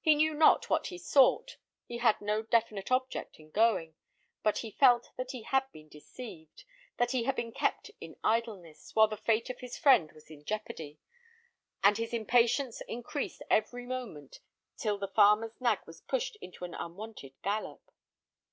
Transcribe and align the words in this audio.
He 0.00 0.16
knew 0.16 0.34
not 0.34 0.68
what 0.68 0.88
he 0.88 0.98
sought; 0.98 1.58
he 1.84 1.98
had 1.98 2.20
no 2.20 2.42
definite 2.42 2.90
object 2.90 3.38
in 3.38 3.52
going; 3.52 3.94
but 4.42 4.58
he 4.58 4.72
felt 4.72 5.12
that 5.16 5.30
he 5.30 5.42
had 5.42 5.70
been 5.70 5.88
deceived, 5.88 6.64
that 6.96 7.12
he 7.12 7.22
had 7.22 7.36
been 7.36 7.52
kept 7.52 7.92
in 8.00 8.16
idleness, 8.24 8.96
while 8.96 9.06
the 9.06 9.16
fate 9.16 9.50
of 9.50 9.60
his 9.60 9.78
friend 9.78 10.10
was 10.10 10.28
in 10.28 10.42
jeopardy, 10.44 10.98
and 11.84 11.98
his 11.98 12.12
impatience 12.12 12.80
increased 12.88 13.42
every 13.48 13.86
moment 13.86 14.40
till 14.76 14.98
the 14.98 15.06
farmer's 15.06 15.60
nag 15.60 15.78
was 15.86 16.00
pushed 16.00 16.34
into 16.42 16.64
an 16.64 16.74
unwonted 16.74 17.40
gallop. 17.44 17.92